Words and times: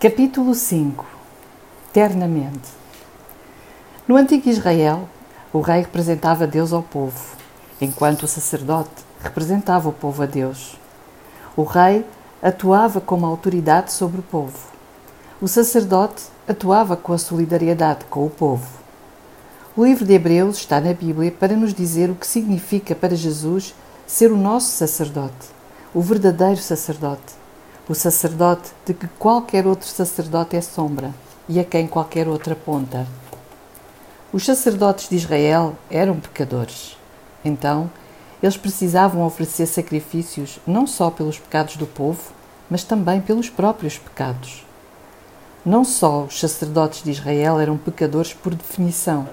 Capítulo 0.00 0.54
5 0.54 1.04
Ternamente 1.92 2.68
No 4.06 4.14
antigo 4.14 4.48
Israel, 4.48 5.08
o 5.52 5.60
rei 5.60 5.80
representava 5.80 6.46
Deus 6.46 6.72
ao 6.72 6.84
povo, 6.84 7.20
enquanto 7.80 8.22
o 8.22 8.28
sacerdote 8.28 8.92
representava 9.20 9.88
o 9.88 9.92
povo 9.92 10.22
a 10.22 10.26
Deus. 10.26 10.78
O 11.56 11.64
rei 11.64 12.06
atuava 12.40 13.00
como 13.00 13.26
autoridade 13.26 13.90
sobre 13.90 14.20
o 14.20 14.22
povo. 14.22 14.56
O 15.40 15.48
sacerdote 15.48 16.22
atuava 16.46 16.96
com 16.96 17.12
a 17.12 17.18
solidariedade 17.18 18.04
com 18.04 18.24
o 18.24 18.30
povo. 18.30 18.68
O 19.76 19.84
livro 19.84 20.04
de 20.04 20.14
Hebreus 20.14 20.58
está 20.58 20.80
na 20.80 20.94
Bíblia 20.94 21.32
para 21.32 21.56
nos 21.56 21.74
dizer 21.74 22.08
o 22.08 22.14
que 22.14 22.26
significa 22.28 22.94
para 22.94 23.16
Jesus 23.16 23.74
ser 24.06 24.30
o 24.30 24.36
nosso 24.36 24.68
sacerdote, 24.68 25.48
o 25.92 26.00
verdadeiro 26.00 26.60
sacerdote 26.60 27.47
o 27.88 27.94
sacerdote 27.94 28.70
de 28.84 28.92
que 28.92 29.08
qualquer 29.18 29.66
outro 29.66 29.88
sacerdote 29.88 30.54
é 30.54 30.60
sombra 30.60 31.14
e 31.48 31.58
a 31.58 31.64
quem 31.64 31.86
qualquer 31.86 32.28
outra 32.28 32.52
aponta. 32.52 33.06
Os 34.30 34.44
sacerdotes 34.44 35.08
de 35.08 35.16
Israel 35.16 35.74
eram 35.90 36.20
pecadores. 36.20 36.98
Então, 37.42 37.90
eles 38.42 38.58
precisavam 38.58 39.24
oferecer 39.24 39.66
sacrifícios 39.66 40.60
não 40.66 40.86
só 40.86 41.10
pelos 41.10 41.38
pecados 41.38 41.78
do 41.78 41.86
povo, 41.86 42.20
mas 42.68 42.84
também 42.84 43.22
pelos 43.22 43.48
próprios 43.48 43.96
pecados. 43.96 44.66
Não 45.64 45.82
só 45.82 46.24
os 46.24 46.38
sacerdotes 46.38 47.02
de 47.02 47.10
Israel 47.10 47.58
eram 47.58 47.78
pecadores 47.78 48.34
por 48.34 48.54
definição, 48.54 49.26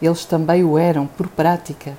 eles 0.00 0.26
também 0.26 0.62
o 0.62 0.76
eram 0.76 1.06
por 1.06 1.26
prática. 1.26 1.96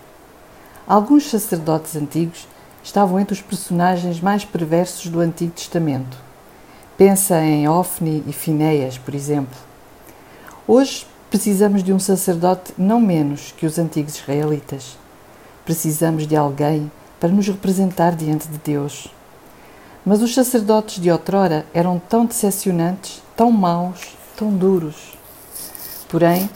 Alguns 0.88 1.30
sacerdotes 1.30 1.96
antigos 1.96 2.48
estavam 2.84 3.20
entre 3.20 3.34
os 3.34 3.42
personagens 3.42 4.20
mais 4.20 4.46
perversos 4.46 5.10
do 5.10 5.20
Antigo 5.20 5.52
Testamento. 5.52 6.18
Pensa 6.98 7.42
em 7.42 7.68
Ofni 7.68 8.24
e 8.28 8.34
Finéias, 8.34 8.98
por 8.98 9.16
exemplo. 9.16 9.58
Hoje 10.68 11.08
precisamos 11.30 11.84
de 11.84 11.94
um 11.94 12.00
sacerdote 12.00 12.74
não 12.78 13.00
menos 13.00 13.54
que 13.56 13.66
os 13.66 13.78
antigos 13.78 14.16
israelitas. 14.18 14.98
Precisamos 15.64 16.28
de 16.28 16.36
alguém 16.36 16.92
para 17.20 17.30
nos 17.30 17.48
representar 17.48 18.16
diante 18.16 18.48
de 18.48 18.58
Deus. 18.58 19.08
Mas 20.06 20.22
os 20.22 20.34
sacerdotes 20.34 21.02
de 21.02 21.12
outrora 21.12 21.66
eram 21.74 22.00
tão 22.00 22.26
decepcionantes, 22.26 23.22
tão 23.36 23.52
maus, 23.52 24.18
tão 24.36 24.52
duros. 24.52 25.18
Porém, 26.08 26.50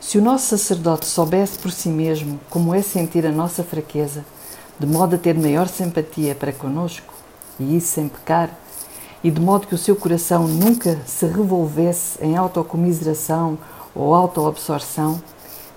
se 0.00 0.18
o 0.18 0.22
nosso 0.22 0.48
sacerdote 0.48 1.06
soubesse 1.06 1.58
por 1.58 1.70
si 1.70 1.88
mesmo 1.88 2.40
como 2.50 2.74
é 2.74 2.82
sentir 2.82 3.24
a 3.24 3.30
nossa 3.30 3.62
fraqueza, 3.62 4.24
de 4.80 4.86
modo 4.86 5.14
a 5.14 5.18
ter 5.18 5.38
maior 5.38 5.68
simpatia 5.68 6.34
para 6.34 6.52
conosco, 6.52 7.12
e 7.58 7.76
isso 7.76 7.88
sem 7.88 8.08
pecar, 8.08 8.50
e 9.22 9.30
de 9.30 9.38
modo 9.38 9.66
que 9.66 9.74
o 9.74 9.78
seu 9.78 9.94
coração 9.94 10.48
nunca 10.48 10.98
se 11.06 11.26
revolvesse 11.26 12.18
em 12.24 12.34
autocomiseração 12.34 13.58
ou 13.94 14.14
autoabsorção, 14.14 15.22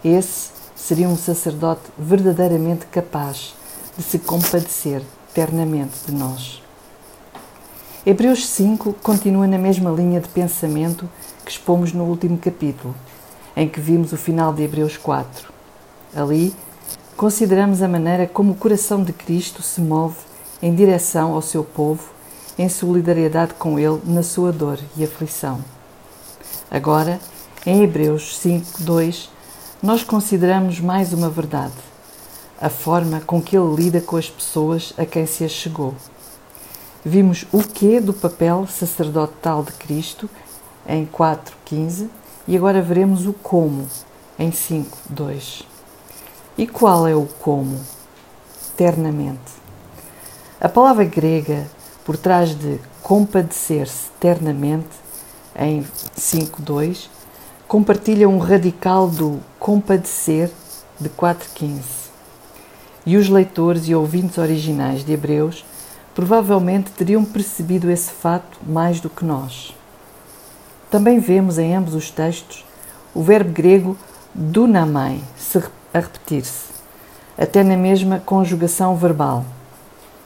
esse 0.05 0.51
seria 0.73 1.09
um 1.09 1.17
sacerdote 1.17 1.81
verdadeiramente 1.97 2.85
capaz 2.85 3.53
de 3.97 4.03
se 4.03 4.19
compadecer 4.19 5.01
ternamente 5.33 5.97
de 6.07 6.13
nós. 6.13 6.63
Hebreus 8.05 8.47
5 8.47 8.93
continua 9.03 9.47
na 9.47 9.57
mesma 9.57 9.89
linha 9.91 10.21
de 10.21 10.29
pensamento 10.29 11.09
que 11.43 11.51
expomos 11.51 11.91
no 11.91 12.05
último 12.05 12.37
capítulo, 12.37 12.95
em 13.55 13.67
que 13.67 13.81
vimos 13.81 14.13
o 14.13 14.17
final 14.17 14.53
de 14.53 14.63
Hebreus 14.63 14.95
4. 14.95 15.51
Ali, 16.15 16.53
consideramos 17.15 17.81
a 17.81 17.87
maneira 17.87 18.27
como 18.27 18.51
o 18.53 18.55
coração 18.55 19.03
de 19.03 19.13
Cristo 19.13 19.61
se 19.61 19.81
move 19.81 20.15
em 20.61 20.73
direção 20.73 21.33
ao 21.33 21.41
seu 21.41 21.63
povo, 21.63 22.09
em 22.57 22.69
solidariedade 22.69 23.53
com 23.55 23.77
ele 23.79 23.99
na 24.05 24.23
sua 24.23 24.51
dor 24.51 24.79
e 24.95 25.03
aflição. 25.03 25.59
Agora, 26.69 27.19
em 27.65 27.83
Hebreus 27.83 28.37
5, 28.37 28.83
2, 28.83 29.29
nós 29.81 30.03
consideramos 30.03 30.79
mais 30.79 31.13
uma 31.13 31.29
verdade: 31.29 31.73
a 32.59 32.69
forma 32.69 33.21
com 33.21 33.41
que 33.41 33.57
ele 33.57 33.75
lida 33.75 34.01
com 34.01 34.15
as 34.15 34.29
pessoas 34.29 34.93
a 34.97 35.05
quem 35.05 35.25
se 35.25 35.43
achegou. 35.43 35.93
Vimos 37.05 37.45
o 37.51 37.61
que 37.61 37.99
do 37.99 38.13
papel 38.13 38.65
sacerdotal 38.67 39.63
de 39.63 39.73
Cristo 39.73 40.29
em 40.87 41.05
4.15 41.05 42.07
e 42.47 42.55
agora 42.55 42.81
veremos 42.81 43.27
o 43.27 43.33
como 43.33 43.87
em 44.39 44.51
5.2. 44.51 45.72
E 46.57 46.67
qual 46.67 47.07
é 47.07 47.15
o 47.15 47.25
como? 47.39 47.79
Ternamente. 48.77 49.39
A 50.61 50.69
palavra 50.69 51.03
grega 51.03 51.65
por 52.05 52.15
trás 52.15 52.53
de 52.53 52.79
compadecer-se 53.01 54.09
ternamente, 54.19 54.87
em 55.55 55.83
5.2, 56.17 57.07
compartilha 57.67 58.29
um 58.29 58.37
radical 58.37 59.07
do 59.07 59.39
compadecer 59.59 60.51
de 60.99 61.09
4.15. 61.09 61.81
E 63.05 63.17
os 63.17 63.29
leitores 63.29 63.87
e 63.87 63.95
ouvintes 63.95 64.37
originais 64.37 65.03
de 65.03 65.11
Hebreus 65.11 65.65
provavelmente 66.13 66.91
teriam 66.91 67.25
percebido 67.25 67.89
esse 67.89 68.11
fato 68.11 68.59
mais 68.65 68.99
do 68.99 69.09
que 69.09 69.25
nós. 69.25 69.75
Também 70.91 71.19
vemos 71.19 71.57
em 71.57 71.75
ambos 71.75 71.95
os 71.95 72.11
textos 72.11 72.63
o 73.15 73.23
verbo 73.23 73.51
grego 73.51 73.97
dunamai 74.33 75.19
se 75.37 75.57
a 75.93 75.99
repetir-se, 75.99 76.73
até 77.37 77.63
na 77.63 77.77
mesma 77.77 78.19
conjugação 78.19 78.95
verbal, 78.95 79.45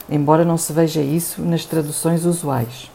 embora 0.10 0.46
não 0.46 0.58
se 0.58 0.72
veja 0.72 1.02
isso 1.02 1.42
nas 1.42 1.66
traduções 1.66 2.26
usuais, 2.26 2.90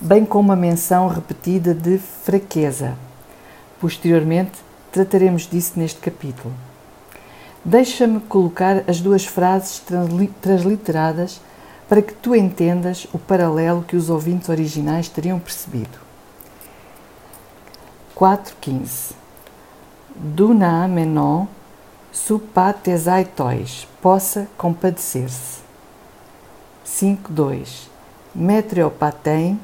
bem 0.00 0.24
como 0.24 0.52
a 0.52 0.56
menção 0.56 1.08
repetida 1.08 1.74
de 1.74 1.98
fraqueza. 1.98 2.94
Posteriormente, 3.80 4.52
trataremos 4.90 5.42
disso 5.42 5.72
neste 5.76 6.00
capítulo. 6.00 6.54
Deixa-me 7.64 8.20
colocar 8.20 8.84
as 8.88 9.00
duas 9.00 9.24
frases 9.24 9.82
transliteradas 10.40 11.40
para 11.88 12.02
que 12.02 12.14
tu 12.14 12.34
entendas 12.34 13.06
o 13.12 13.18
paralelo 13.18 13.82
que 13.82 13.96
os 13.96 14.08
ouvintes 14.08 14.48
originais 14.48 15.08
teriam 15.08 15.38
percebido. 15.38 15.98
4.15 18.16 19.12
Duna 20.14 20.86
menon 20.86 21.46
supatesai 22.14 23.24
tois, 23.24 23.88
possa 24.00 24.46
compadecer-se. 24.56 25.58
5.2 26.86 27.88
Metriopatem 28.32 29.58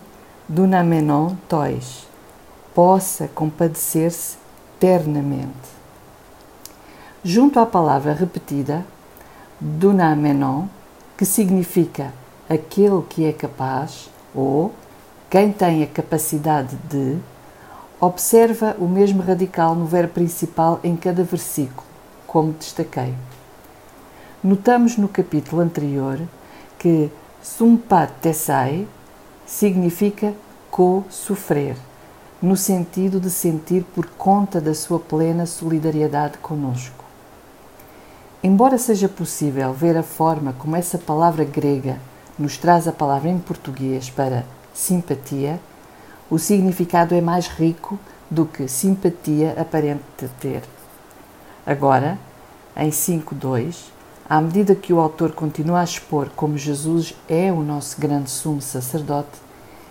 dunamenon 0.49 1.37
tois, 1.49 2.09
possa 2.75 3.28
compadecer-se 3.28 4.37
ternamente. 4.81 5.71
Junto 7.22 7.61
à 7.61 7.66
palavra 7.66 8.12
repetida, 8.12 8.84
dunamenon, 9.61 10.67
que 11.17 11.25
significa 11.25 12.12
aquele 12.49 13.03
que 13.09 13.27
é 13.27 13.32
capaz 13.32 14.11
ou 14.34 14.75
quem 15.31 15.53
tem 15.53 15.84
a 15.84 15.87
capacidade 15.87 16.77
de, 16.88 17.17
observa 18.00 18.75
o 18.81 18.88
mesmo 18.88 19.22
radical 19.22 19.77
no 19.77 19.87
verbo 19.87 20.15
principal 20.15 20.81
em 20.82 20.97
cada 20.97 21.22
versículo 21.22 21.90
como 22.31 22.53
destaquei. 22.53 23.13
Notamos 24.41 24.97
no 24.97 25.09
capítulo 25.09 25.61
anterior 25.61 26.21
que 26.79 27.11
sumpat 27.43 28.13
tessai 28.23 28.87
significa 29.45 30.33
co-sofrer, 30.71 31.77
no 32.41 32.57
sentido 32.57 33.19
de 33.19 33.29
sentir 33.29 33.83
por 33.83 34.07
conta 34.07 34.61
da 34.61 34.75
sua 34.75 35.01
plena 35.01 35.45
solidariedade 35.45 36.39
conosco. 36.39 37.05
Embora 38.45 38.79
seja 38.79 39.09
possível 39.09 39.73
ver 39.73 39.97
a 39.97 40.03
forma 40.05 40.53
como 40.53 40.77
essa 40.77 40.99
palavra 40.99 41.43
grega 41.43 41.99
nos 42.39 42.57
traz 42.57 42.87
a 42.87 42.93
palavra 42.93 43.29
em 43.29 43.41
português 43.41 44.09
para 44.09 44.45
simpatia, 44.73 45.61
o 46.31 46.38
significado 46.38 47.12
é 47.12 47.21
mais 47.21 47.49
rico 47.49 47.99
do 48.31 48.47
que 48.47 48.69
simpatia 48.69 49.61
aparente 49.61 50.31
ter. 50.38 50.62
Agora, 51.70 52.19
em 52.76 52.90
5.2, 52.90 53.76
à 54.28 54.40
medida 54.40 54.75
que 54.75 54.93
o 54.93 54.99
autor 54.99 55.31
continua 55.31 55.78
a 55.78 55.84
expor 55.84 56.28
como 56.34 56.58
Jesus 56.58 57.14
é 57.28 57.52
o 57.52 57.62
nosso 57.62 58.00
grande 58.00 58.28
sumo 58.28 58.61
sacerdote, 58.61 59.38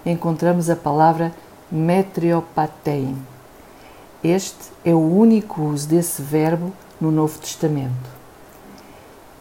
encontramos 0.06 0.70
a 0.70 0.76
palavra 0.76 1.34
metriopatein. 1.72 3.16
Este 4.22 4.74
é 4.84 4.94
o 4.94 5.00
único 5.00 5.62
uso 5.62 5.88
desse 5.88 6.22
verbo 6.22 6.74
no 7.00 7.12
Novo 7.12 7.40
Testamento. 7.40 8.10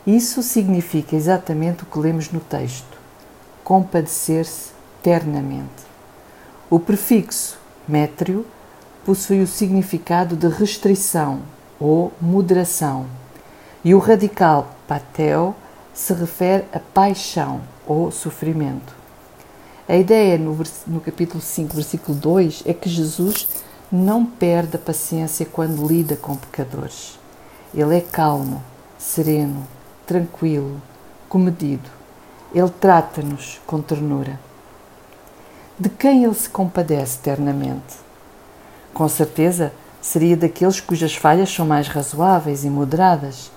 Isso 0.06 0.40
significa 0.40 1.16
exatamente 1.16 1.82
o 1.82 1.86
que 1.86 1.98
lemos 1.98 2.30
no 2.30 2.38
texto: 2.38 3.00
compadecer-se 3.64 4.70
ternamente. 5.02 5.88
O 6.70 6.78
prefixo 6.78 7.58
metrio 7.88 8.46
possui 9.04 9.42
o 9.42 9.46
significado 9.48 10.36
de 10.36 10.46
restrição 10.46 11.42
ou 11.80 12.12
moderação, 12.20 13.06
e 13.84 13.94
o 13.94 13.98
radical 13.98 14.68
pateo 14.86 15.54
se 15.94 16.12
refere 16.12 16.64
a 16.72 16.78
paixão 16.78 17.60
ou 17.86 18.10
sofrimento. 18.10 18.94
A 19.88 19.96
ideia 19.96 20.36
no, 20.36 20.56
no 20.86 21.00
capítulo 21.00 21.40
5, 21.40 21.74
versículo 21.74 22.16
2 22.18 22.64
é 22.66 22.74
que 22.74 22.88
Jesus 22.88 23.48
não 23.90 24.24
perde 24.24 24.76
a 24.76 24.78
paciência 24.78 25.46
quando 25.46 25.86
lida 25.86 26.14
com 26.14 26.36
pecadores. 26.36 27.18
Ele 27.74 27.96
é 27.96 28.00
calmo, 28.00 28.62
sereno, 28.98 29.66
tranquilo, 30.06 30.80
comedido. 31.28 31.88
Ele 32.54 32.70
trata-nos 32.80 33.60
com 33.66 33.80
ternura. 33.80 34.38
De 35.78 35.88
quem 35.88 36.24
ele 36.24 36.34
se 36.34 36.50
compadece 36.50 37.18
eternamente? 37.18 37.96
Com 38.92 39.08
certeza 39.08 39.72
seria 40.00 40.36
daqueles 40.36 40.80
cujas 40.80 41.14
falhas 41.14 41.52
são 41.52 41.66
mais 41.66 41.88
razoáveis 41.88 42.64
e 42.64 42.70
moderadas, 42.70 43.50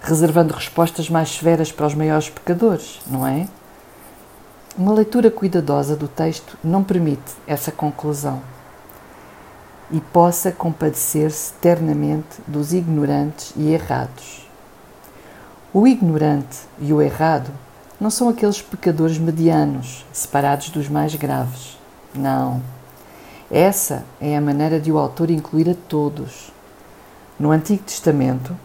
reservando 0.00 0.54
respostas 0.54 1.08
mais 1.08 1.30
severas 1.30 1.70
para 1.70 1.86
os 1.86 1.94
maiores 1.94 2.28
pecadores, 2.28 3.00
não 3.06 3.26
é? 3.26 3.46
Uma 4.76 4.92
leitura 4.92 5.30
cuidadosa 5.30 5.94
do 5.94 6.08
texto 6.08 6.56
não 6.64 6.82
permite 6.82 7.32
essa 7.46 7.70
conclusão 7.70 8.40
e 9.90 10.00
possa 10.00 10.50
compadecer-se 10.50 11.52
ternamente 11.60 12.40
dos 12.46 12.72
ignorantes 12.72 13.52
e 13.56 13.70
errados. 13.70 14.48
O 15.74 15.86
ignorante 15.86 16.60
e 16.80 16.92
o 16.92 17.02
errado 17.02 17.50
não 18.00 18.10
são 18.10 18.28
aqueles 18.28 18.60
pecadores 18.60 19.18
medianos, 19.18 20.04
separados 20.12 20.70
dos 20.70 20.88
mais 20.88 21.14
graves. 21.14 21.78
Não. 22.14 22.60
Essa 23.52 24.06
é 24.18 24.34
a 24.34 24.40
maneira 24.40 24.80
de 24.80 24.90
o 24.90 24.96
autor 24.96 25.30
incluir 25.30 25.68
a 25.68 25.74
todos. 25.86 26.50
No 27.38 27.50
Antigo 27.50 27.82
Testamento, 27.82 28.56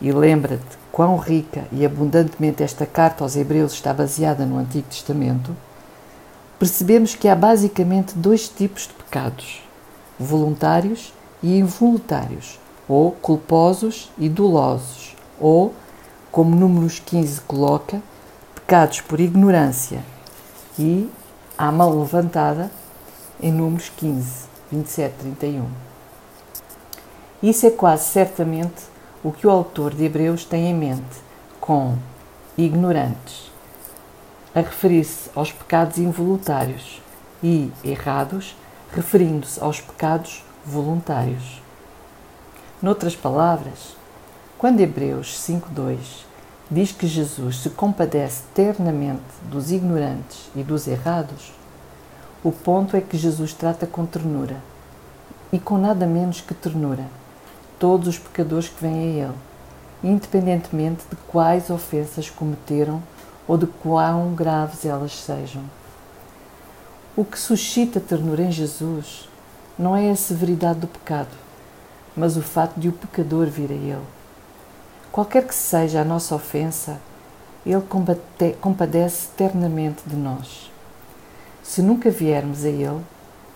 e 0.00 0.10
lembra-te 0.10 0.76
quão 0.90 1.16
rica 1.16 1.68
e 1.70 1.86
abundantemente 1.86 2.60
esta 2.60 2.84
carta 2.84 3.22
aos 3.22 3.36
Hebreus 3.36 3.74
está 3.74 3.94
baseada 3.94 4.44
no 4.44 4.58
Antigo 4.58 4.88
Testamento, 4.88 5.56
percebemos 6.58 7.14
que 7.14 7.28
há 7.28 7.36
basicamente 7.36 8.18
dois 8.18 8.48
tipos 8.48 8.88
de 8.88 8.94
pecados: 8.94 9.62
voluntários 10.18 11.14
e 11.40 11.56
involuntários, 11.56 12.58
ou 12.88 13.12
culposos 13.12 14.10
e 14.18 14.28
dolosos, 14.28 15.14
ou, 15.38 15.72
como 16.32 16.56
Números 16.56 16.98
15 16.98 17.40
coloca, 17.42 18.02
pecados 18.52 19.00
por 19.00 19.20
ignorância 19.20 20.00
e 20.76 21.08
à 21.56 21.70
mão 21.70 22.00
levantada 22.00 22.68
em 23.40 23.52
Números 23.52 23.90
15, 23.96 24.46
27, 24.70 25.14
31. 25.18 25.66
Isso 27.42 27.66
é 27.66 27.70
quase 27.70 28.04
certamente 28.04 28.84
o 29.22 29.32
que 29.32 29.46
o 29.46 29.50
autor 29.50 29.94
de 29.94 30.04
Hebreus 30.04 30.44
tem 30.44 30.66
em 30.66 30.74
mente 30.74 31.22
com 31.60 31.96
ignorantes, 32.56 33.50
a 34.54 34.60
referir-se 34.60 35.30
aos 35.34 35.50
pecados 35.50 35.98
involuntários 35.98 37.02
e 37.42 37.70
errados, 37.82 38.56
referindo-se 38.92 39.60
aos 39.60 39.80
pecados 39.80 40.44
voluntários. 40.64 41.60
Noutras 42.80 43.16
palavras, 43.16 43.96
quando 44.56 44.80
Hebreus 44.80 45.38
5:2 45.38 46.24
diz 46.70 46.92
que 46.92 47.06
Jesus 47.06 47.58
se 47.58 47.70
compadece 47.70 48.42
ternamente 48.54 49.22
dos 49.50 49.72
ignorantes 49.72 50.50
e 50.54 50.62
dos 50.62 50.86
errados, 50.86 51.52
o 52.44 52.52
ponto 52.52 52.94
é 52.94 53.00
que 53.00 53.16
Jesus 53.16 53.54
trata 53.54 53.86
com 53.86 54.04
ternura 54.04 54.58
e 55.50 55.58
com 55.58 55.78
nada 55.78 56.06
menos 56.06 56.42
que 56.42 56.52
ternura 56.52 57.06
todos 57.78 58.06
os 58.06 58.18
pecadores 58.18 58.68
que 58.68 58.82
vêm 58.82 58.92
a 58.92 59.24
Ele, 59.24 59.34
independentemente 60.02 61.04
de 61.08 61.16
quais 61.26 61.70
ofensas 61.70 62.28
cometeram 62.28 63.02
ou 63.48 63.56
de 63.56 63.66
quão 63.66 64.34
graves 64.34 64.84
elas 64.84 65.18
sejam. 65.18 65.62
O 67.16 67.24
que 67.24 67.38
suscita 67.38 67.98
ternura 67.98 68.42
em 68.42 68.52
Jesus 68.52 69.26
não 69.78 69.96
é 69.96 70.10
a 70.10 70.16
severidade 70.16 70.80
do 70.80 70.86
pecado, 70.86 71.34
mas 72.14 72.36
o 72.36 72.42
fato 72.42 72.78
de 72.78 72.90
o 72.90 72.92
pecador 72.92 73.46
vir 73.46 73.70
a 73.70 73.74
Ele. 73.74 74.06
Qualquer 75.10 75.46
que 75.46 75.54
seja 75.54 76.02
a 76.02 76.04
nossa 76.04 76.34
ofensa, 76.34 77.00
Ele 77.64 77.82
compadece 78.60 79.28
eternamente 79.32 80.02
de 80.06 80.14
nós. 80.14 80.73
Se 81.64 81.80
nunca 81.80 82.10
viermos 82.10 82.62
a 82.62 82.68
Ele, 82.68 83.00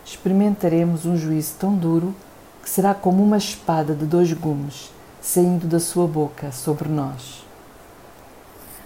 experimentaremos 0.02 1.04
um 1.04 1.14
juízo 1.14 1.52
tão 1.60 1.74
duro 1.74 2.14
que 2.62 2.70
será 2.70 2.94
como 2.94 3.22
uma 3.22 3.36
espada 3.36 3.94
de 3.94 4.06
dois 4.06 4.32
gumes 4.32 4.90
saindo 5.20 5.66
da 5.66 5.78
sua 5.78 6.06
boca 6.06 6.50
sobre 6.50 6.88
nós. 6.88 7.44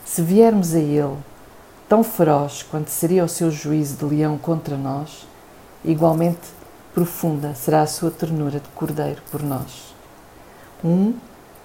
Se 0.04 0.22
viermos 0.22 0.74
a 0.74 0.80
Ele, 0.80 1.16
tão 1.88 2.02
feroz 2.02 2.64
quanto 2.64 2.90
seria 2.90 3.24
o 3.24 3.28
seu 3.28 3.48
juízo 3.48 3.96
de 3.96 4.04
leão 4.04 4.36
contra 4.36 4.76
nós, 4.76 5.24
igualmente 5.84 6.48
profunda 6.92 7.54
será 7.54 7.82
a 7.82 7.86
sua 7.86 8.10
ternura 8.10 8.58
de 8.58 8.68
cordeiro 8.70 9.22
por 9.30 9.40
nós. 9.40 9.94
Um 10.84 11.14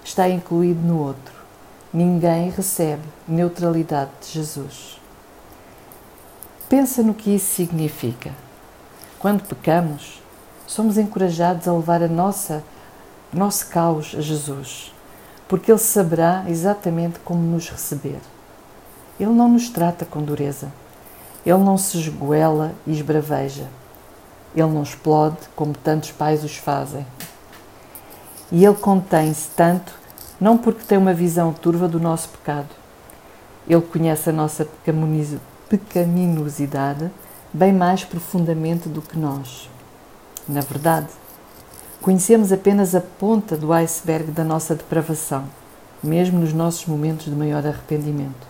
está 0.04 0.30
incluído 0.30 0.82
no 0.82 1.00
outro. 1.00 1.34
Ninguém 1.92 2.52
recebe 2.52 3.02
neutralidade 3.28 4.12
de 4.22 4.34
Jesus. 4.34 5.02
Pensa 6.70 7.02
no 7.02 7.14
que 7.14 7.34
isso 7.34 7.56
significa. 7.56 8.34
Quando 9.20 9.48
pecamos, 9.48 10.22
somos 10.66 10.98
encorajados 10.98 11.66
a 11.66 11.72
levar 11.72 12.04
a 12.04 12.10
nossa 12.10 12.62
nosso 13.32 13.68
caos 13.68 14.14
a 14.18 14.22
Jesus, 14.22 14.94
porque 15.48 15.72
Ele 15.72 15.80
saberá 15.80 16.44
exatamente 16.48 17.20
como 17.20 17.42
nos 17.42 17.70
receber. 17.70 18.20
Ele 19.18 19.32
não 19.32 19.48
nos 19.48 19.70
trata 19.70 20.04
com 20.04 20.22
dureza, 20.22 20.70
Ele 21.46 21.58
não 21.60 21.78
se 21.78 21.98
esgoela 22.00 22.74
e 22.86 22.92
esbraveja, 22.92 23.68
Ele 24.54 24.68
não 24.68 24.84
explode 24.84 25.38
como 25.56 25.74
tantos 25.74 26.12
pais 26.12 26.44
os 26.44 26.58
fazem. 26.58 27.08
E 28.52 28.66
Ele 28.66 28.76
contém-se 28.76 29.50
tanto 29.56 29.94
não 30.40 30.58
porque 30.58 30.84
tem 30.84 30.98
uma 30.98 31.14
visão 31.14 31.54
turva 31.54 31.88
do 31.88 32.00
nosso 32.00 32.28
pecado. 32.28 32.76
Ele 33.70 33.82
conhece 33.82 34.30
a 34.30 34.34
nossa 34.34 34.66
pecaminosidade 34.66 35.57
bem 37.54 37.74
mais 37.74 38.04
profundamente 38.04 38.88
do 38.88 39.02
que 39.02 39.18
nós. 39.18 39.70
Na 40.48 40.62
verdade, 40.62 41.08
conhecemos 42.02 42.52
apenas 42.52 42.96
a 42.96 43.02
ponta 43.02 43.58
do 43.58 43.74
iceberg 43.74 44.32
da 44.32 44.44
nossa 44.44 44.76
depravação, 44.76 45.46
mesmo 46.02 46.40
nos 46.40 46.54
nossos 46.54 46.86
momentos 46.86 47.26
de 47.26 47.32
maior 47.32 47.66
arrependimento. 47.66 48.48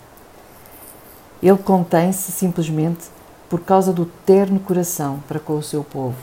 Ele 1.41 1.57
contém-se 1.57 2.31
simplesmente 2.31 3.05
por 3.49 3.61
causa 3.61 3.93
do 3.93 4.05
terno 4.05 4.59
coração 4.59 5.19
para 5.27 5.39
com 5.39 5.57
o 5.57 5.63
seu 5.63 5.83
povo. 5.83 6.17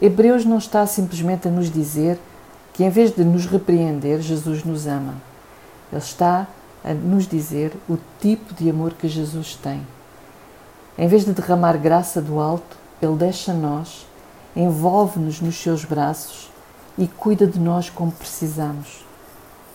Hebreus 0.00 0.44
não 0.44 0.58
está 0.58 0.86
simplesmente 0.86 1.48
a 1.48 1.50
nos 1.50 1.70
dizer 1.70 2.18
que, 2.72 2.84
em 2.84 2.90
vez 2.90 3.10
de 3.12 3.24
nos 3.24 3.46
repreender, 3.46 4.20
Jesus 4.20 4.64
nos 4.64 4.86
ama. 4.86 5.14
Ele 5.90 6.00
está 6.00 6.46
a 6.84 6.92
nos 6.92 7.26
dizer 7.26 7.72
o 7.88 7.96
tipo 8.20 8.54
de 8.54 8.68
amor 8.68 8.92
que 8.94 9.08
Jesus 9.08 9.54
tem. 9.54 9.86
Em 10.98 11.06
vez 11.06 11.24
de 11.24 11.32
derramar 11.32 11.76
graça 11.78 12.20
do 12.20 12.40
alto, 12.40 12.76
ele 13.00 13.16
deixa 13.16 13.52
nós 13.52 14.06
envolve-nos 14.54 15.40
nos 15.40 15.56
seus 15.56 15.84
braços 15.84 16.50
e 16.96 17.06
cuida 17.06 17.46
de 17.46 17.58
nós 17.58 17.88
como 17.88 18.12
precisamos. 18.12 19.04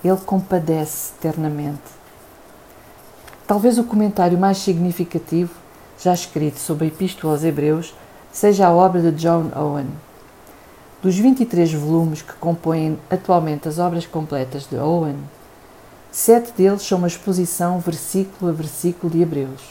Ele 0.03 0.17
compadece 0.17 1.13
eternamente. 1.17 1.97
Talvez 3.47 3.77
o 3.79 3.83
comentário 3.83 4.37
mais 4.37 4.57
significativo 4.57 5.51
já 5.99 6.13
escrito 6.13 6.59
sobre 6.59 6.85
a 6.85 6.87
Epístola 6.89 7.33
aos 7.33 7.43
Hebreus 7.43 7.95
seja 8.31 8.67
a 8.67 8.71
obra 8.71 9.01
de 9.01 9.11
John 9.11 9.49
Owen. 9.55 9.87
Dos 11.01 11.17
23 11.17 11.73
volumes 11.73 12.21
que 12.21 12.33
compõem 12.33 12.99
atualmente 13.09 13.67
as 13.67 13.79
obras 13.79 14.05
completas 14.05 14.67
de 14.69 14.77
Owen, 14.77 15.17
sete 16.11 16.51
deles 16.53 16.81
são 16.81 16.97
uma 16.97 17.07
exposição 17.07 17.79
versículo 17.79 18.49
a 18.49 18.53
versículo 18.53 19.11
de 19.11 19.21
Hebreus. 19.21 19.61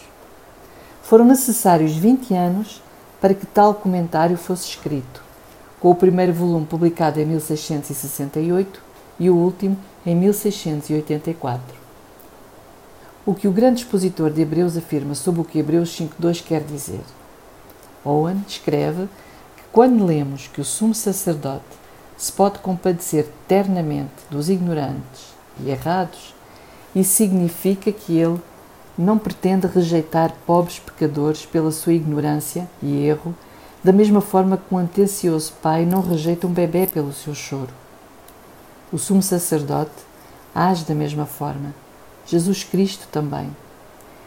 Foram 1.03 1.25
necessários 1.25 1.93
20 1.93 2.35
anos 2.35 2.83
para 3.21 3.35
que 3.35 3.47
tal 3.47 3.75
comentário 3.75 4.37
fosse 4.37 4.69
escrito, 4.69 5.23
com 5.81 5.91
o 5.91 5.95
primeiro 5.95 6.33
volume 6.33 6.67
publicado 6.67 7.21
em 7.21 7.27
1668 7.27 8.83
e 9.19 9.31
o 9.31 9.37
último 9.37 9.77
em 10.05 10.15
1684. 10.15 11.63
O 13.25 13.35
que 13.35 13.49
o 13.49 13.53
grande 13.53 13.83
expositor 13.83 14.31
de 14.31 14.43
Hebreus 14.43 14.77
afirma 14.77 15.15
sobre 15.15 15.41
o 15.41 15.45
que 15.45 15.59
Hebreus 15.59 15.91
5.2 15.99 16.45
quer 16.45 16.63
dizer? 16.63 17.03
Owen 18.05 18.45
escreve 18.47 19.09
que 19.57 19.63
quando 19.73 20.05
lemos 20.05 20.49
que 20.49 20.61
o 20.61 20.65
sumo 20.65 20.95
sacerdote 20.95 21.65
se 22.17 22.31
pode 22.33 22.61
compadecer 22.61 23.29
ternamente 23.49 24.13
dos 24.31 24.49
ignorantes 24.49 25.36
e 25.61 25.71
errados, 25.71 26.35
isso 26.95 27.13
significa 27.13 27.93
que 27.93 28.17
ele 28.17 28.41
não 28.97 29.19
pretende 29.19 29.67
rejeitar 29.67 30.33
pobres 30.47 30.79
pecadores 30.79 31.45
pela 31.45 31.71
sua 31.71 31.93
ignorância 31.93 32.69
e 32.83 33.05
erro, 33.05 33.35
da 33.85 33.93
mesma 33.93 34.21
forma 34.21 34.57
que 34.57 34.75
um 34.75 34.79
atencioso 34.79 35.53
pai 35.63 35.85
não 35.85 36.01
rejeita 36.01 36.47
um 36.47 36.53
bebê 36.53 36.87
pelo 36.87 37.13
seu 37.13 37.35
choro. 37.35 37.71
O 38.93 38.99
sumo 38.99 39.23
sacerdote 39.23 39.93
age 40.55 40.85
da 40.85 40.95
mesma 40.95 41.27
forma. 41.27 41.75
Jesus 42.27 42.65
Cristo 42.65 43.07
também. 43.13 43.55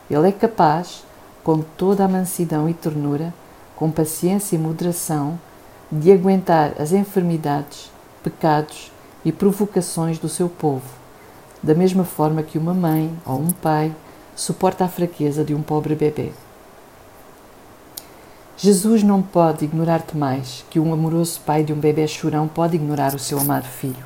Ele 0.09 0.27
é 0.27 0.31
capaz, 0.31 1.03
com 1.43 1.61
toda 1.61 2.05
a 2.05 2.07
mansidão 2.07 2.69
e 2.69 2.73
ternura, 2.73 3.33
com 3.75 3.89
paciência 3.89 4.55
e 4.55 4.59
moderação, 4.59 5.39
de 5.91 6.11
aguentar 6.11 6.73
as 6.79 6.93
enfermidades, 6.93 7.91
pecados 8.23 8.91
e 9.25 9.31
provocações 9.31 10.19
do 10.19 10.29
seu 10.29 10.47
povo, 10.47 10.98
da 11.61 11.73
mesma 11.73 12.03
forma 12.03 12.43
que 12.43 12.57
uma 12.57 12.73
mãe 12.73 13.13
ou 13.25 13.39
um 13.39 13.51
pai 13.51 13.93
suporta 14.35 14.85
a 14.85 14.87
fraqueza 14.87 15.43
de 15.43 15.53
um 15.53 15.61
pobre 15.61 15.95
bebê. 15.95 16.31
Jesus 18.57 19.03
não 19.03 19.21
pode 19.21 19.65
ignorar-te 19.65 20.17
mais 20.17 20.65
que 20.69 20.79
um 20.79 20.93
amoroso 20.93 21.39
pai 21.45 21.63
de 21.63 21.71
um 21.71 21.79
bebê 21.79 22.07
chorão 22.07 22.47
pode 22.47 22.75
ignorar 22.75 23.15
o 23.15 23.19
seu 23.19 23.39
amado 23.39 23.65
filho. 23.65 24.05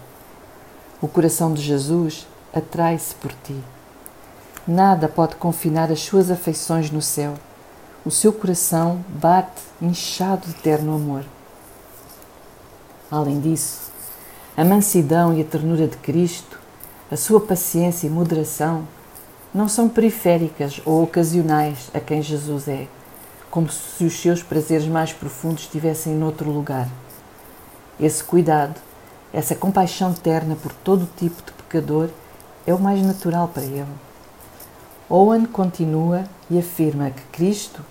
O 1.02 1.08
coração 1.08 1.54
de 1.54 1.62
Jesus 1.62 2.28
atrai-se 2.54 3.16
por 3.16 3.32
ti. 3.44 3.56
Nada 4.68 5.08
pode 5.08 5.36
confinar 5.36 5.92
as 5.92 6.00
suas 6.00 6.32
afeições 6.32 6.90
no 6.90 7.02
céu. 7.02 7.34
O 8.06 8.12
seu 8.12 8.32
coração 8.32 9.04
bate 9.10 9.62
inchado 9.82 10.48
de 10.48 10.54
terno 10.54 10.96
amor. 10.96 11.24
Além 13.10 13.40
disso, 13.40 13.92
a 14.56 14.64
mansidão 14.64 15.34
e 15.34 15.42
a 15.42 15.46
ternura 15.46 15.88
de 15.88 15.98
Cristo, 15.98 16.60
a 17.14 17.16
sua 17.16 17.40
paciência 17.40 18.08
e 18.08 18.10
moderação, 18.10 18.88
não 19.54 19.68
são 19.68 19.88
periféricas 19.88 20.82
ou 20.84 21.04
ocasionais 21.04 21.92
a 21.94 22.00
quem 22.00 22.24
Jesus 22.24 22.68
é, 22.68 22.88
como 23.52 23.70
se 23.70 24.04
os 24.04 24.20
seus 24.20 24.42
prazeres 24.42 24.88
mais 24.88 25.14
profundos 25.14 25.62
estivessem 25.62 26.16
noutro 26.16 26.50
lugar. 26.50 26.90
Esse 28.00 28.24
cuidado, 28.24 28.82
essa 29.32 29.54
compaixão 29.54 30.12
terna 30.12 30.56
por 30.56 30.74
todo 30.74 31.08
tipo 31.16 31.36
de 31.44 31.52
pecador 31.52 32.10
é 32.66 32.74
o 32.74 32.80
mais 32.80 33.00
natural 33.06 33.48
para 33.48 33.62
ele. 33.62 33.86
Owen 35.08 35.46
continua 35.46 36.24
e 36.50 36.58
afirma 36.58 37.12
que 37.12 37.22
Cristo, 37.32 37.86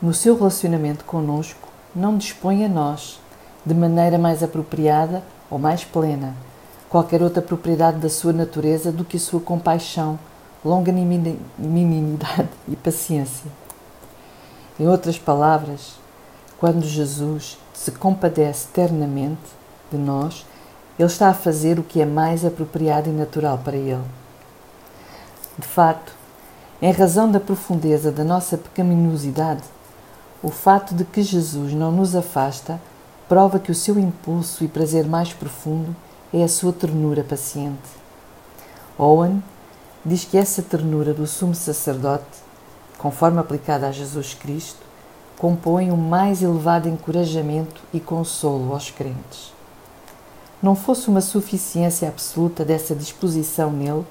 no 0.00 0.14
seu 0.14 0.38
relacionamento 0.38 1.04
conosco, 1.04 1.68
não 1.94 2.16
dispõe 2.16 2.64
a 2.64 2.68
nós, 2.70 3.20
de 3.66 3.74
maneira 3.74 4.16
mais 4.16 4.42
apropriada 4.42 5.22
ou 5.50 5.58
mais 5.58 5.84
plena, 5.84 6.34
qualquer 6.88 7.22
outra 7.22 7.42
propriedade 7.42 7.98
da 7.98 8.08
sua 8.08 8.32
natureza 8.32 8.92
do 8.92 9.04
que 9.04 9.16
a 9.16 9.20
sua 9.20 9.40
compaixão, 9.40 10.18
longanimidade 10.64 12.48
e 12.68 12.76
paciência. 12.76 13.50
Em 14.78 14.88
outras 14.88 15.18
palavras, 15.18 15.94
quando 16.58 16.84
Jesus 16.84 17.58
se 17.72 17.92
compadece 17.92 18.68
ternamente 18.68 19.42
de 19.90 19.98
nós, 19.98 20.46
ele 20.98 21.08
está 21.08 21.28
a 21.28 21.34
fazer 21.34 21.78
o 21.78 21.82
que 21.82 22.00
é 22.00 22.06
mais 22.06 22.44
apropriado 22.44 23.10
e 23.10 23.12
natural 23.12 23.58
para 23.58 23.76
ele. 23.76 24.04
De 25.58 25.66
fato, 25.66 26.12
em 26.80 26.92
razão 26.92 27.30
da 27.30 27.40
profundeza 27.40 28.10
da 28.10 28.24
nossa 28.24 28.56
pecaminosidade, 28.56 29.62
o 30.42 30.50
fato 30.50 30.94
de 30.94 31.04
que 31.04 31.22
Jesus 31.22 31.72
não 31.72 31.90
nos 31.90 32.14
afasta 32.14 32.80
prova 33.28 33.58
que 33.58 33.70
o 33.70 33.74
seu 33.74 33.98
impulso 33.98 34.62
e 34.62 34.68
prazer 34.68 35.06
mais 35.06 35.32
profundo 35.32 35.94
é 36.34 36.44
a 36.44 36.48
sua 36.48 36.72
ternura 36.72 37.24
paciente. 37.24 37.88
Owen 38.98 39.42
diz 40.04 40.24
que 40.24 40.36
essa 40.36 40.62
ternura 40.62 41.14
do 41.14 41.26
sumo 41.26 41.54
sacerdote, 41.54 42.24
conforme 42.98 43.38
aplicada 43.38 43.88
a 43.88 43.92
Jesus 43.92 44.34
Cristo, 44.34 44.80
compõe 45.38 45.90
o 45.90 45.96
mais 45.96 46.42
elevado 46.42 46.88
encorajamento 46.88 47.80
e 47.92 48.00
consolo 48.00 48.74
aos 48.74 48.90
crentes 48.90 49.54
não 50.64 50.74
fosse 50.74 51.08
uma 51.08 51.20
suficiência 51.20 52.08
absoluta 52.08 52.64
dessa 52.64 52.94
disposição 52.94 53.70
nele, 53.70 54.06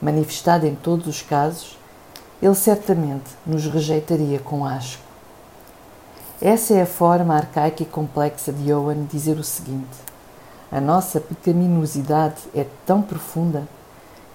manifestada 0.00 0.68
em 0.68 0.74
todos 0.76 1.08
os 1.08 1.20
casos, 1.20 1.76
ele 2.40 2.54
certamente 2.54 3.28
nos 3.44 3.66
rejeitaria 3.66 4.38
com 4.38 4.64
asco. 4.64 5.02
Essa 6.40 6.74
é 6.74 6.82
a 6.82 6.86
forma 6.86 7.34
arcaica 7.34 7.82
e 7.82 7.86
complexa 7.86 8.52
de 8.52 8.72
Owen 8.72 9.04
dizer 9.10 9.36
o 9.36 9.42
seguinte: 9.42 9.98
a 10.70 10.80
nossa 10.80 11.20
pecaminosidade 11.20 12.42
é 12.54 12.64
tão 12.86 13.02
profunda 13.02 13.66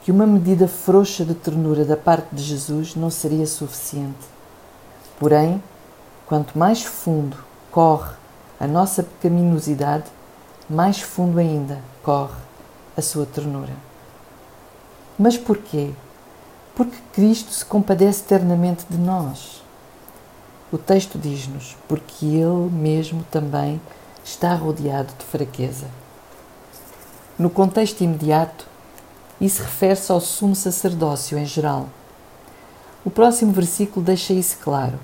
que 0.04 0.12
uma 0.12 0.28
medida 0.28 0.68
frouxa 0.68 1.24
de 1.24 1.34
ternura 1.34 1.86
da 1.86 1.96
parte 1.96 2.36
de 2.36 2.44
Jesus 2.44 2.96
não 2.96 3.10
seria 3.10 3.48
suficiente. 3.48 4.28
Porém, 5.18 5.64
quanto 6.26 6.58
mais 6.58 6.84
fundo 6.84 7.38
corre 7.72 8.14
a 8.60 8.68
nossa 8.68 9.02
pecaminosidade, 9.02 10.06
mais 10.70 11.02
fundo 11.02 11.40
ainda 11.40 11.80
corre 12.04 12.36
a 12.98 13.02
sua 13.02 13.26
ternura. 13.26 13.74
Mas 15.18 15.38
porquê? 15.38 15.92
Porque 16.76 16.98
Cristo 17.14 17.52
se 17.52 17.64
compadece 17.64 18.24
eternamente 18.24 18.86
de 18.90 18.98
nós. 18.98 19.64
O 20.72 20.78
texto 20.78 21.18
diz-nos: 21.18 21.78
porque 21.88 22.26
Ele 22.26 22.70
mesmo 22.70 23.26
também 23.32 23.80
está 24.24 24.54
rodeado 24.54 25.14
de 25.18 25.26
fraqueza. 25.26 25.88
No 27.38 27.50
contexto 27.50 28.02
imediato, 28.02 28.66
isso 29.42 29.62
refere-se 29.62 30.10
ao 30.10 30.22
sumo 30.22 30.56
sacerdócio 30.56 31.38
em 31.38 31.46
geral. 31.46 31.90
O 33.04 33.12
próximo 33.12 33.52
versículo 33.52 34.06
deixa 34.06 34.32
isso 34.32 34.58
claro, 34.64 34.98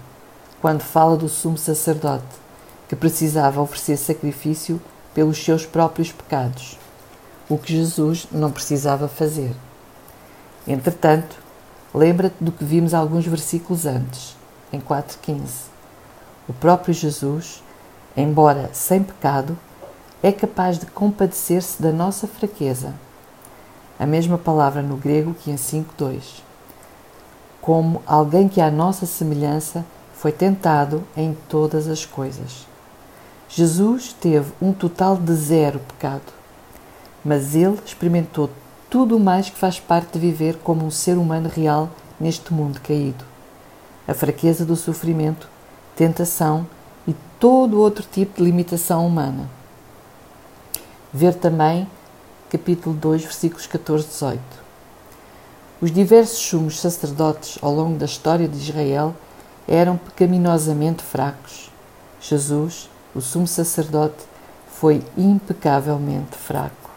quando 0.62 0.82
fala 0.82 1.18
do 1.18 1.28
sumo 1.28 1.58
sacerdote, 1.58 2.24
que 2.88 2.96
precisava 2.96 3.60
oferecer 3.60 3.98
sacrifício 3.98 4.82
pelos 5.14 5.44
seus 5.44 5.66
próprios 5.66 6.14
pecados, 6.14 6.80
o 7.50 7.58
que 7.58 7.74
Jesus 7.74 8.26
não 8.32 8.50
precisava 8.50 9.10
fazer. 9.10 9.54
Entretanto, 10.66 11.36
lembra-te 11.94 12.36
do 12.40 12.54
que 12.54 12.64
vimos 12.64 12.94
alguns 12.94 13.26
versículos 13.26 13.86
antes, 13.86 14.38
em 14.72 14.80
4,15. 14.80 15.70
O 16.48 16.54
próprio 16.54 16.94
Jesus, 16.94 17.62
embora 18.16 18.70
sem 18.72 19.04
pecado, 19.04 19.58
é 20.22 20.32
capaz 20.32 20.78
de 20.78 20.86
compadecer-se 20.88 21.82
da 21.82 21.92
nossa 21.92 22.28
fraqueza. 22.28 22.94
A 24.00 24.06
mesma 24.06 24.38
palavra 24.38 24.82
no 24.82 24.98
grego 24.98 25.34
que 25.34 25.52
em 25.52 25.56
5,2. 25.56 26.42
Como 27.62 28.02
alguém 28.06 28.48
que, 28.48 28.60
à 28.60 28.72
nossa 28.72 29.06
semelhança, 29.06 29.86
foi 30.14 30.32
tentado 30.32 31.04
em 31.16 31.38
todas 31.48 31.88
as 31.88 32.06
coisas 32.06 32.72
Jesus 33.54 34.14
teve 34.14 34.50
um 34.62 34.72
total 34.72 35.18
de 35.18 35.34
zero 35.34 35.78
pecado, 35.80 36.32
mas 37.24 37.54
ele 37.54 37.78
experimentou 37.86 38.50
tudo 38.90 39.18
o 39.18 39.20
mais 39.20 39.50
que 39.50 39.60
faz 39.60 39.78
parte 39.78 40.14
de 40.14 40.20
viver 40.20 40.56
como 40.64 40.86
um 40.86 40.90
ser 40.90 41.18
humano 41.18 41.50
real 41.50 41.90
neste 42.18 42.54
mundo 42.54 42.80
caído. 42.80 43.26
A 44.08 44.14
fraqueza 44.14 44.66
do 44.66 44.78
sofrimento, 44.78 45.50
tentação 45.98 46.66
e 47.06 47.14
todo 47.38 47.82
outro 47.82 48.06
tipo 48.10 48.38
de 48.38 48.44
limitação 48.44 49.06
humana. 49.06 49.50
Ver 51.14 51.34
também 51.36 51.90
capítulo 52.50 52.96
2, 52.96 53.24
versículos 53.24 53.68
14 53.68 54.06
e 54.06 54.10
18. 54.12 54.42
Os 55.82 55.92
diversos 55.92 56.40
sumos 56.40 56.80
sacerdotes 56.80 57.60
ao 57.62 57.74
longo 57.74 57.98
da 57.98 58.06
história 58.06 58.48
de 58.48 58.58
Israel 58.58 59.14
eram 59.68 59.98
pecaminosamente 59.98 61.04
fracos. 61.04 61.70
Jesus, 62.22 62.90
o 63.14 63.20
sumo 63.20 63.46
sacerdote 63.46 64.24
foi 64.72 65.04
impecavelmente 65.18 66.38
fraco. 66.38 66.90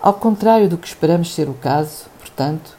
Ao 0.00 0.14
contrário 0.14 0.66
do 0.66 0.78
que 0.78 0.88
esperamos 0.88 1.34
ser 1.34 1.46
o 1.50 1.54
caso, 1.54 2.06
portanto, 2.18 2.74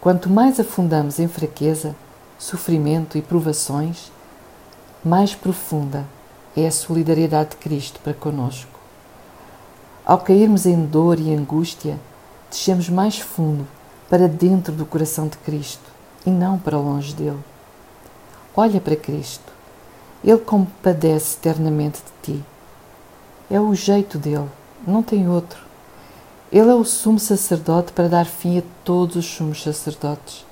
quanto 0.00 0.30
mais 0.30 0.60
afundamos 0.60 1.18
em 1.18 1.26
fraqueza, 1.26 1.96
sofrimento 2.38 3.18
e 3.18 3.22
provações, 3.22 4.12
mais 5.04 5.34
profunda 5.34 6.06
é 6.56 6.68
a 6.68 6.70
solidariedade 6.70 7.50
de 7.50 7.56
Cristo 7.56 7.98
para 8.04 8.14
conosco. 8.14 8.69
Ao 10.10 10.18
cairmos 10.18 10.66
em 10.66 10.84
dor 10.84 11.20
e 11.20 11.32
angústia, 11.32 11.96
descemos 12.50 12.88
mais 12.88 13.20
fundo 13.20 13.64
para 14.08 14.26
dentro 14.26 14.72
do 14.72 14.84
coração 14.84 15.28
de 15.28 15.38
Cristo 15.38 15.88
e 16.26 16.30
não 16.30 16.58
para 16.58 16.76
longe 16.76 17.14
dele. 17.14 17.38
Olha 18.56 18.80
para 18.80 18.96
Cristo 18.96 19.60
ele 20.22 20.38
compadece 20.38 21.36
eternamente 21.36 22.00
de 22.00 22.34
ti. 22.34 22.44
É 23.50 23.58
o 23.60 23.74
jeito 23.74 24.18
dele, 24.18 24.48
não 24.86 25.02
tem 25.02 25.28
outro. 25.28 25.58
Ele 26.52 26.68
é 26.68 26.74
o 26.74 26.84
sumo 26.84 27.18
sacerdote 27.18 27.92
para 27.92 28.08
dar 28.08 28.26
fim 28.26 28.58
a 28.58 28.62
todos 28.84 29.16
os 29.16 29.24
sumos 29.24 29.62
sacerdotes. 29.62 30.44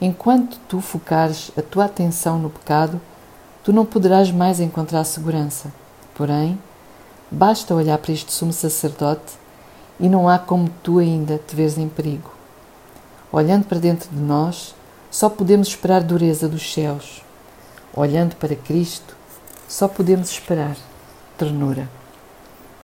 Enquanto 0.00 0.58
tu 0.68 0.80
focares 0.80 1.52
a 1.56 1.62
tua 1.62 1.84
atenção 1.84 2.38
no 2.38 2.50
pecado, 2.50 3.00
tu 3.62 3.72
não 3.72 3.86
poderás 3.86 4.30
mais 4.30 4.60
encontrar 4.60 5.04
segurança. 5.04 5.72
Porém, 6.14 6.58
basta 7.30 7.74
olhar 7.74 7.98
para 7.98 8.12
este 8.12 8.32
sumo 8.32 8.52
sacerdote 8.52 9.34
e 9.98 10.08
não 10.08 10.28
há 10.28 10.38
como 10.38 10.70
tu 10.82 10.98
ainda 10.98 11.38
te 11.38 11.54
veres 11.54 11.78
em 11.78 11.88
perigo. 11.88 12.30
Olhando 13.32 13.64
para 13.64 13.78
dentro 13.78 14.08
de 14.10 14.20
nós, 14.20 14.74
só 15.10 15.28
podemos 15.28 15.68
esperar 15.68 16.02
dureza 16.02 16.48
dos 16.48 16.72
céus 16.72 17.26
olhando 17.96 18.36
para 18.36 18.54
Cristo, 18.54 19.16
só 19.66 19.88
podemos 19.88 20.30
esperar 20.30 20.76
ternura. 21.38 21.88